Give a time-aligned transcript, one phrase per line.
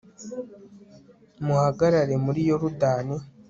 [1.45, 3.15] muhagarare muri yorudani